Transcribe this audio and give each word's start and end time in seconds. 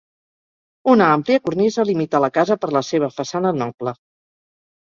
Una 0.93 1.09
àmplia 1.17 1.41
cornisa 1.43 1.85
limita 1.89 2.21
la 2.25 2.31
casa 2.39 2.57
per 2.65 2.73
la 2.79 2.83
seva 2.89 3.11
façana 3.19 3.53
noble. 3.63 3.95